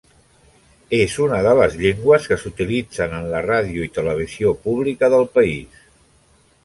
[0.99, 5.79] És una de les llengües que s'utilitzen en la ràdio i televisió pública del país.